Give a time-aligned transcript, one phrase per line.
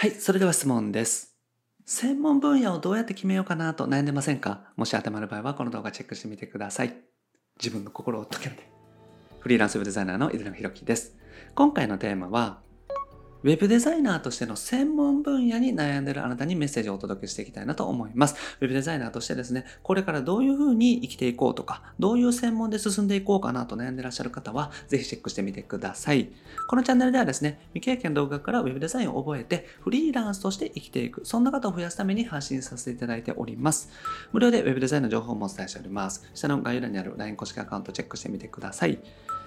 [0.00, 1.34] はい、それでは質問です。
[1.84, 4.72] 専門分野をどうやって決めようかなと悩んでませんか？
[4.76, 6.94] もし当てはまる場合はこの動画チェックしてみてください。
[7.60, 8.70] 自分の心を解けて。
[9.40, 11.16] フリーランスウェブデザイナーの井上弘樹です。
[11.56, 12.60] 今回のテーマは、
[13.44, 18.34] ウェブデザイナーとしての専門分野に悩んでいるあなたにメッセージをお届けしていきたいなと思います。
[18.60, 26.30] ウェブデザイナーとしてですね、これからどういうふうに生きていこうとか、どういう専門で進んでいこうかなと悩んでいらっしゃる方は、ぜひチェックしてみてください。
[26.66, 33.90] このチャンネルではですね、未経験動画からウェブデザインを覚えて、フリーランスとして生きていく、そんな方を増やすために発信させていただいております。
[34.32, 36.28] 無料でウェブデザインの情報もお伝えしております。
[36.34, 38.98] 下の概要欄にある LINE 公式アカウントチェックしてみてください。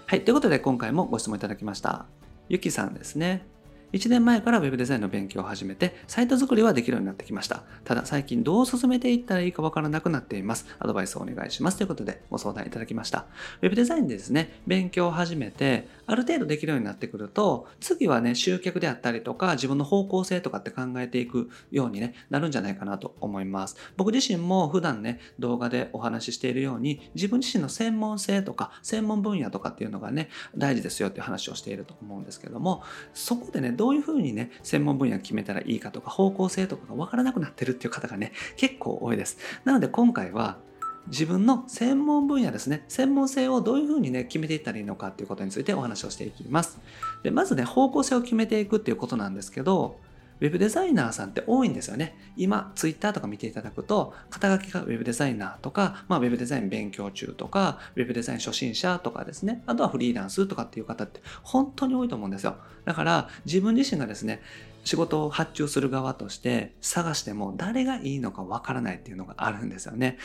[0.05, 2.05] はい、ということで今回もご質問いただきました。
[2.48, 3.60] ゆきさんですね。
[3.93, 7.63] 1年前から Web デザインの勉強を始めて、サイト作りはできるようになってきました。
[7.83, 10.65] ただ最近どう進めていったらいいかわからなくなっています。
[10.79, 11.77] アドバイスをお願いします。
[11.77, 13.25] ということでご相談いただきました。
[13.61, 23.75] Web デザインでですね、勉強を始めて、ある程度できるようになってくると、次はね、集客であったりとか、自分の方向性とかって考えていくように、ね、なるんじゃないかなと思います。
[23.97, 32.83] 僕自身も普段ね、動画でお話ししているように、自分自身の専門性とか、専門分野とかっていうのがね、大事ですよっていう話をしていると思うんですけども、
[33.13, 39.40] そこでね、どういうふうにね、専門分野を決めたらいいかとか、方向性とかが分からなくなってるっていう方がね、結構多いです。
[39.65, 40.60] なので今回は、
[41.07, 46.79] 自分の専門分野ですね専門性をどういうふうにね決めていったらいいのかっていうことについてお話をしていきます
[47.23, 49.99] でまずね方向性を決めていくっていうことなんですけど
[50.41, 52.17] ウェブデザイナーさんって多いんですよね。
[52.35, 62.57] 今、ツイッターとか見ていただくと、肩書きがウェブデザイナーとか、まあ、ウェブデザイン勉強中とか、ウェブデザイン初心者とかですね、あとはフリーランスとかっていう方って本当に多いと思うんですよ。
[62.85, 64.41] だから、自分自身がですね、
[64.83, 70.17] 仕事を発注する側として探しても誰がいいのかわからないっていうのがあるんですよね。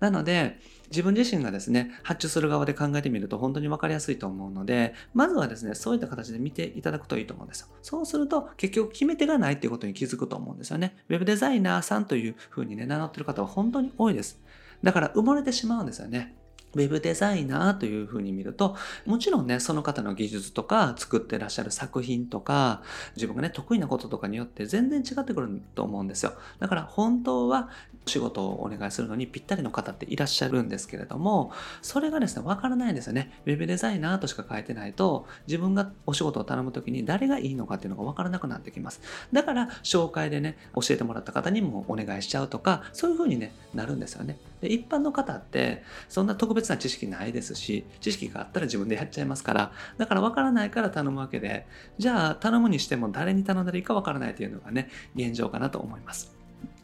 [0.00, 0.58] なので、
[0.90, 7.68] 自分自身がですね、発注する側で考えてみると本当に分かりやすいと思うので、まずはですね、そういった形で見ていただくといいと思うんですよ。
[7.82, 10.96] そうすると、結局決め手がないっていうことに気づくと思うんですよね。
[11.08, 14.40] ウェブデザイナーさんというふうにね、名乗ってる方は本当に多いです。
[14.82, 16.34] だから埋もれてしまうんですよね。
[16.74, 22.82] ウェブデザイナーというふうに見ると、もちろんね、その方の技術とか、作ってらっしゃる作品とか、
[23.16, 26.32] 自分がね、得意なこととかによって全然違ってくると思うんですよ。
[26.58, 27.70] だから本当は
[28.06, 31.52] 仕事をお願いするのにぴったりの方っていらっしゃるんですけれども、
[31.82, 33.32] それがですね、わからないんですよね。
[33.46, 39.00] ウェブデザイナーとしか書いてないと、自分がお仕事を頼むときに誰がいいのかっていうのがわからなくなってきます。
[39.32, 44.38] だから、紹介でね、教えてもらった方にもお願いしちゃうとか、そういうふうにね、なるんですよね。
[44.60, 51.66] で、一般の方って、そんな特別な知識ないですし、知識があったら自分でやっちゃいますから、だから分からないから頼むわけで、
[51.98, 56.34] じゃあ頼むにしても誰に頼んだらいいか分からないというのがね、現状かなと思います。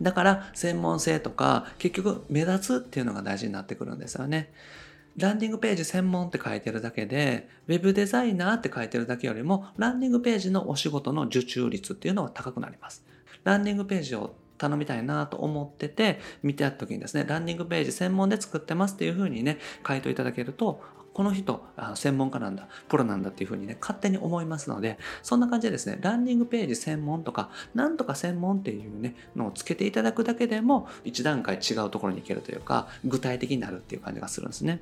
[0.01, 4.53] だから専門性とか結局目立つっていうのが大事になってくるんですよね。
[5.17, 13.03] ランディングページ専門って書いてるだけで、ウェブデザイナーって書いてるだけよりも、ランディングページのお仕事の受注率っていうのは高くなります。
[13.43, 20.83] ランディングページを頼みたいなと思ってて、見てやった時にですね、ランディングページ専門で作ってますっていう風にね、回答いただけると、
[21.17, 34.81] この人、あの専門家なんだ、プロなんだっていう風にね、勝手に思いますので、そんな感じでですね、ランディングページ専門とか、なんとか専門っていうね、のをつけていただくだけでも、一段階違うところに行けるというか、具体的になるっていう感じがするんですね。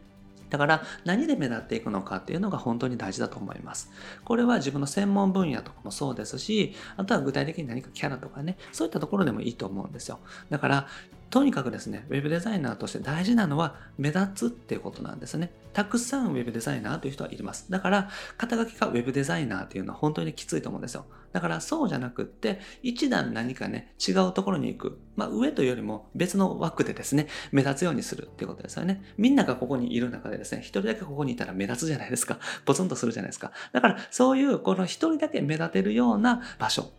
[0.55, 3.91] だから何で目立っていくのかっていうのが本当に大事だと思います。
[4.25, 10.21] これは自分の専門分野とかもそうですし、あとは具体的に何かキャラとかね、そういったところでもいいと思うんですよ。
[10.49, 10.87] だから、
[11.31, 15.53] とにかくですね、ウェブデザイナーとして大事なのは目立つっていうことなんですね。
[15.73, 17.69] たくさんウェブデザイナーという人はいます。
[17.69, 21.05] だから、肩書きがウェブデザイナーっていうのは本当にきついと思うんですよ。
[21.35, 24.99] だからそうじゃなくって、一段何かね、違うところに行く。
[25.17, 29.03] まあ上というよりも別の枠でですね、目立つようにするっていうことですよね。
[29.19, 32.39] みんながここにいる中でですね、一人だけここにいたら目立つじゃないですか。
[32.65, 33.51] ポツンとするじゃないですか。
[33.73, 36.93] だからそういうこの一人だけ目立てるような場所。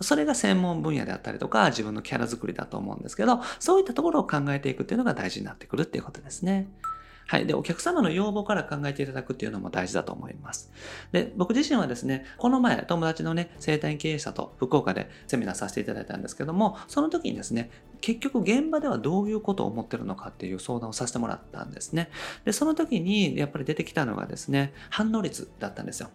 [0.00, 6.68] それが専門分野であったりとか、自分のキャラ作りだと思うんですけど、そういったところを考えていくっていうのが大事になってくるっていうことですね。
[7.26, 7.46] はい。
[7.46, 10.70] で、お客様の要望から考えていただくっていうのも大事だと思います。
[11.12, 17.70] で、僕自身はですね、この前、友達のね、生態経営者と福岡でセミナーさせていただいたんですけども、その時にですね、
[18.00, 22.10] 結局現場ではどういうことを思ってるのかっていう相談をさせてもらったんですね。
[22.44, 26.10] で、その時にやっぱり出てきたのがですね、反応率だったんですよ。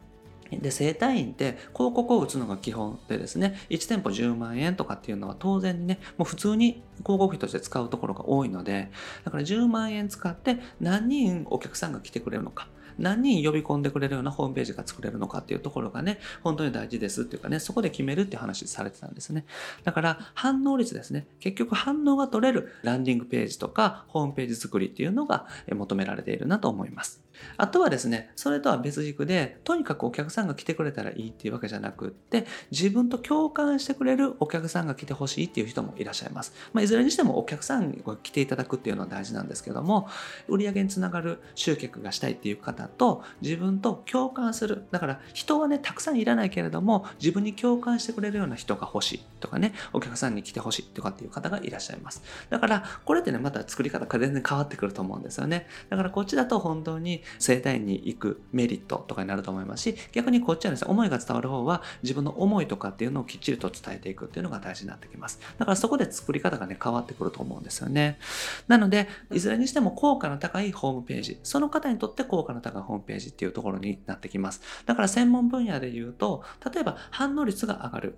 [0.51, 8.89] で、整体院って広告を打つのが基本でですね、1店舗10万円とかっていうのは当然ね、もう普通に広告費として使うところが多いので、
[9.25, 12.67] だから10万円使って何人お客さんが来てくれるのか。
[12.97, 19.45] 何人呼び込んでくれるようなホームページが作れるのかっていうところがね、本当に大事ですっていうかね、そこで決めるって話されてたんですね。
[19.83, 21.27] だから反応率ですね。
[21.39, 27.27] 結局反応が取れるランディングページとかホームページ作りっていうのが求められているなと思います。
[27.57, 36.53] あとはですね、それとは別軸で、とにかくお客さんが来てくれたらいいっていうわけじゃなくって、自分と共感してくれるお客さんが来てほしいっていう人もいらっしゃいます。
[36.73, 40.07] まあ、いずれにしてもお客さんが来ていただくっていうのは大事なんですけども、
[40.47, 44.85] 売り上げにつながる集客がしたいっていう方と、自分と共感する。
[44.91, 52.23] だから人はね、たくさんいらないけれども、自分に共感してくれるような人が欲しいとかね、お客さんに来てほしいとかっていう方がいらっしゃいます。
[52.49, 55.67] だから、これってね、また作り方が全然変わってくると思うんですよね。
[55.89, 65.39] だからこっちだと本当に生体に行くメリットとかになると思いますし、逆にこっちはですね、思いが伝わる方は自分の思いとかっていうのをきっちりと伝えていくっていうのが大事になってきます。
[65.57, 68.19] だからそこで作り方がね、変わってくると思うんですよね。
[68.67, 74.61] なので、いずれにしても効果の高いホームページ、その方にとって効果の高いホームページっていうところになってきます。
[74.85, 76.43] だから専門分野で言うと、
[76.73, 78.17] 例えば反応率が上がる。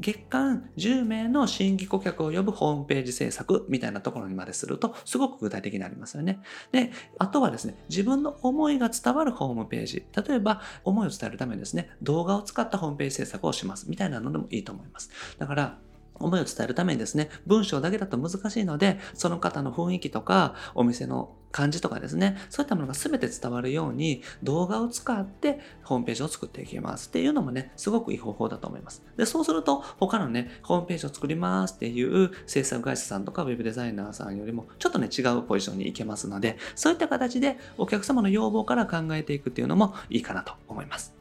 [0.00, 6.40] 月間10名の新規顧客を呼ぶホームページ制作みたいなところにまでするとすごく具体的になりますよね。
[6.70, 10.06] で、あとはですね、自分の思いが伝わるホームページ。
[10.28, 15.10] 例えば、思いを伝えるためにですね、動画を使ったホームページ制作をしますみたいなのでもいいと思います。
[15.38, 15.78] だから、
[16.18, 29.02] 思いを伝えるためにですね、文章だけだと難しいので、その方の雰囲気とか、お店の感じとかですね、そういったものが全て伝わるように動画を使ってホームページを作っていきますっていうのもね、すごくいい方法だと思います。
[29.16, 41.17] で、そうすると他のね、ホームページを作りますっていう制作会社さんとかウェブデザイナーさんよりもちょっとね、違うポジションに行けますので、そういった形でお客様の要望から考えていくっていうのもいいかなと思います。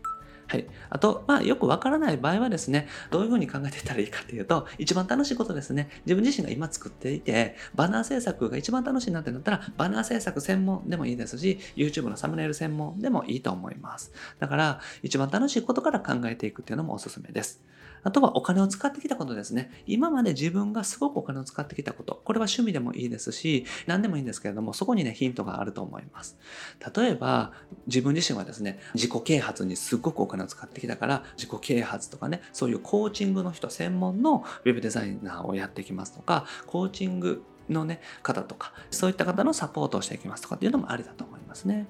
[0.48, 0.66] はい。
[0.90, 5.90] あと、まあ、よくわからない場合はですね、どういうふうに考えていったらいいかっていうと、一番楽しいことですね。
[6.06, 14.14] 自分自身が今作っていて、バナー制作が一番楽しいなってなったら、バナー制作専門でもいいですし、YouTube のサムネイル専門でもいいと思います。
[14.40, 17.62] だから、一番楽しいことから考えていくっていうのもおすすめです。
[18.04, 19.72] あとはお金を使ってきたことですね。
[19.86, 22.22] 今まで自分がすごくお金を使ってきたこと。
[22.24, 26.38] これは趣味でもいいですし、何でもいいんですけれども、そこにね、ヒントがあると思います。
[26.96, 27.54] 例えば、
[27.88, 41.88] 自分自身はですね、自己啓発にすごくお金を使ってきたから、自己啓発とかね、そういうコーチングの人専門のウェブデザイナーをやっていきますとか、コーチングのね、方とか、そういった方のサポートをしていきますとかっていうのもありだと思いますね。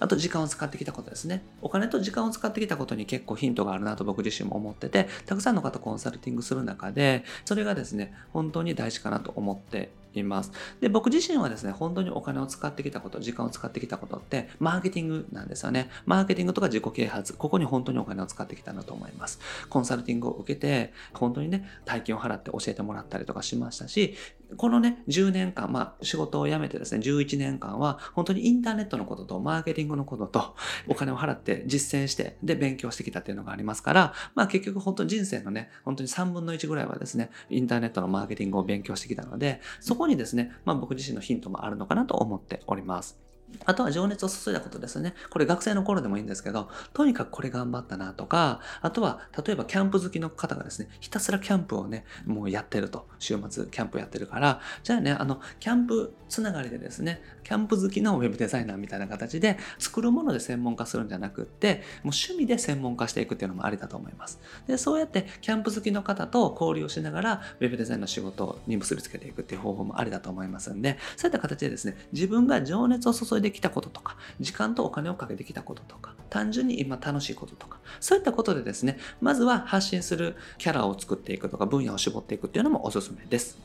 [0.00, 1.42] あと時間を使ってきたことですね。
[1.62, 9.90] お金と時間を使ってきたことに結構ヒントがあるなと僕自身も思ってて、たくさんの方コンサルティングする中で、それがですね、本当に大事かなと思って
[10.20, 10.52] います。
[10.80, 15.90] で、僕自身はですね、本当にお金を使ってきたこと、時間を使ってきたことって、マーケティングなんですよね。
[16.06, 19.38] マーケティングとか自己啓発、ここに本当にお金を使ってきたなと思います。
[19.68, 24.14] コンサルティングを受けて、本当にね、大金を払って教えてもらったりとかしましたし、
[24.56, 30.54] このね、10年間、まあ、仕事を辞めてですね、11年間は、本当にインターネットのことと、マーケティングのことと、
[30.86, 43.18] お金を払って実践して、で、勉強してきたっていうのがありますから、まあ、結局本当に人生のね、本当に3分の1ぐらいはですね、インターネットのマーケティングを勉強してきたので、そこにですね、まあ、僕自身のヒントもあるのかなと思っております。
[43.66, 45.14] あとは情熱を注いだことですね。
[45.30, 53.06] これ学生の頃でもいいんですけど、とにかくこれ頑張ったなとか、あとは例えばキャンプ好きの方がですね、ひたすらキャンプをね、もうやってると。
[53.18, 64.40] 週末キャンプやってるから、じゃあね、あの、キャンプつながりでですね、キャンプ好きのウェブデザイナーみたいな形で、作るもので専門化するんじゃなくって、もう趣味で専門化していくっていうのもありだと思います。
[64.66, 83.58] で、そうやってキャンプ好きの方と交流をしながら、ウェブデザインの仕事に結びつけていくっていう方法もありだと思いますんで、そういった形でですね、自分が情熱を注いでできたこととか、時間とお金をかけてきたこととか、単純に今楽しいこととか、そういったことでですね、まずは発信するキャラを作っていくとか、分野を絞っていくっていうのもおすすめです。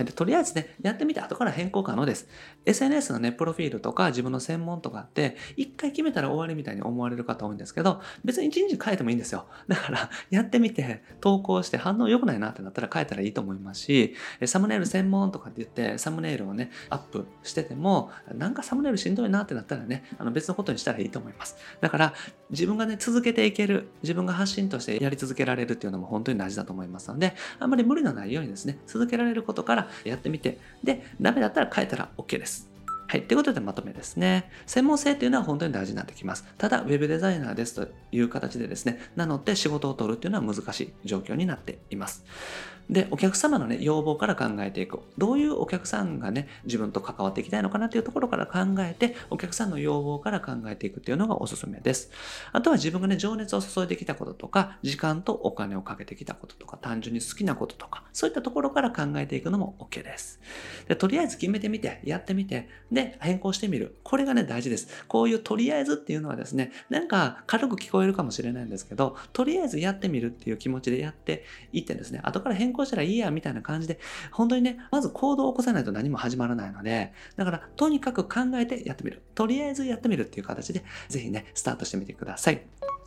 [0.00, 2.26] はい、でとりあえずね、やってみて後から変更可能です。
[2.64, 9.46] SNS のね、プロフィールとか自分の専門とかって、一回決めたら終わりみたいに思われる方多いんですけど、別に一日変えてもいいんですよ。
[9.68, 14.14] だから、やってみて、投稿して反応良くないなってなったら変えたらいいと思いますし、
[14.46, 21.56] サムネイル専門とかって言って、サムネイルをね、アップしてても、なんかサムネイルしんどいなってなったらね、あの別のことにしたらいいと思います。
[21.82, 22.14] だから、
[22.48, 32.70] 自分がね、続けていける、自分が発信としてやり続けられるっていうのも本当に大事だと思いますので、あんまり無理のないようにですね、続けられることからやってみて、で、ダメだったら変えたら OK です。
[33.10, 33.22] はい。
[33.22, 34.48] ということでまとめですね。
[34.66, 36.44] 専門性っていうのは本当に大事になってきます。
[36.56, 42.24] ただ、web デザイナーですという形でですね、なので仕事を取るっていうのは難しい状況になっています。
[42.90, 44.98] で、お客様のね、要望から考えていく。
[45.16, 52.10] どういうお客さんがね、自分と関わっていきたいのかなっていうところから考えて、お客さんの要望から考えていくっていうのがおすすめです。
[52.52, 60.40] あとは自分がね、情熱を注いできたこととか、時間とお金をかけてきたこととか、単純に好きなこととか、そういったところから考えていくのも OK です。
[60.88, 63.98] でとりあえず決めてみて、やってみて、で、変更してみる。
[64.02, 65.04] これがね、大事です。
[65.06, 74.00] こういうとりあえずっていうのはですね、なんか軽く聞こえるかもしれないんですけど、とりあえずやってみるっていう気持ちでやっていってですね、後から変更こうしたらいいやみたいな感じで、
[74.32, 79.20] 本当にね、まず行動を起こさないと何も始まらないので、だからとにかく考えてやってみる。
[79.34, 82.62] とりあえずやってみるっていう形で、ぜひね、スタートしてみてください。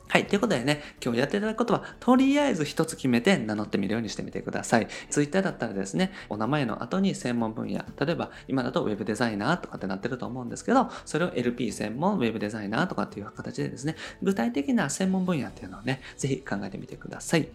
[0.09, 0.27] はい。
[0.27, 4.87] ということでね、今日やっていただくことは、とりあえず一つ決めて名乗ってみるようにしてみてください。
[5.09, 17.49] Twitter だったらですね、お名前の後に専門分野、例えば今だと Web デザイナーとかってなってると思うんですけど、それを LP 専門 Web デザイナーとかっていう形でですね、具体的な専門分野っていうのをね、ぜひ考えてみてください。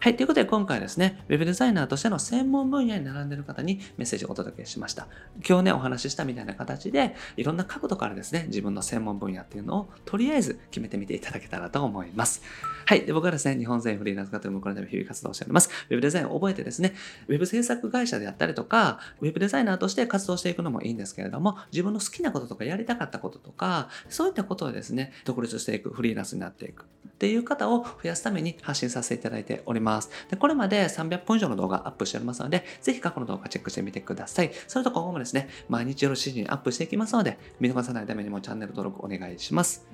[0.00, 0.16] はい。
[0.16, 5.06] ということで、今回はですね、Web デザイナーとしての専門分野に並んでいる方にメッセージをお届けしました。
[5.48, 12.42] 今日ね、お話ししたみたいな形で、いろんな角度からですね、自分の専門分野っていうのをとりあえず決めてみていただけたらと思います。
[12.84, 13.02] はい。
[13.06, 15.70] で僕はですね、日本全フリーランス型向こうのため日々活動しております。
[15.88, 16.94] Web デザインを覚えてですね、
[17.28, 29.71] Web 制作会社であったりとか、Web デザイナーとして活動していくのもいいんですけれども、自分の好きなこととかやりたかったこととか、そういったことをですね、独立していく、フリーランスになっていくっていう方を増やすために発信させていただいております。
[29.72, 34.50] おりますでこれまでで300本以上の動画アップしておりますので、ぜひ過去の動画チェックしてみてください。
[34.66, 39.86] それと今後もですね、毎日夜7時にアップしていきますので、見逃さないためにもチャンネル登録お願いします。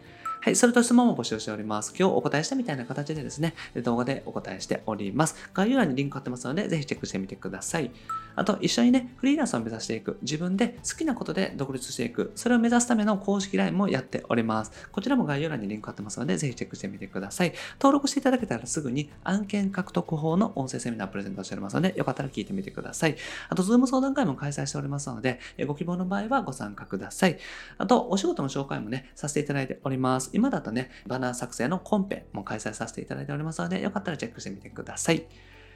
[0.48, 1.90] はい、それと質問も募集しております。
[1.90, 3.52] 今日お答えしたみたいな形でですね、
[3.82, 5.36] 動画でお答えしております。
[5.52, 7.90] 概要欄にリンク貼ってますので、ぜひチェックしてみてください。
[8.34, 14.72] あと、一緒にね、フリーランスを目指していく、自分で好きなことで独立していく、それを目指すための公式 LINE もやっております。
[14.90, 17.52] こちらも概要欄にリンク貼ってますので、ぜひチェックしてみてください。
[17.78, 23.16] 登録していただけたらすぐに案件獲得法の音声セミナープレゼントしておりますので、よかったら聞いてみてください。
[23.50, 27.36] あと、ズーム相談会も開催しておりますので、ご希望の場合はご参加ください。
[27.76, 30.30] あと、お仕事の紹介もね、させていただいております。
[30.38, 35.26] 今だとね、バナー作成のコンペも開催させていただいておりますので、よかったらチェックしてみてください。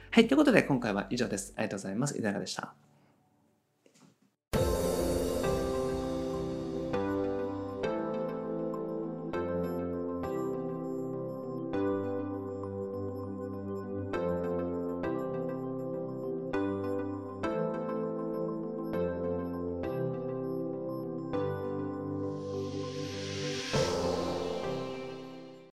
[0.09, 1.53] はい、ということで今回は以上です。
[1.57, 2.17] ありがとうございます。
[2.17, 2.73] いかがでした